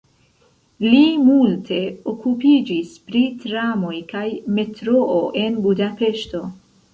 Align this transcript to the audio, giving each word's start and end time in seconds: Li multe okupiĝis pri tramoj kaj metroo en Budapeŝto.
Li 0.83 1.01
multe 1.25 1.77
okupiĝis 2.11 2.95
pri 3.11 3.21
tramoj 3.45 3.93
kaj 4.15 4.25
metroo 4.57 5.21
en 5.45 5.61
Budapeŝto. 5.69 6.43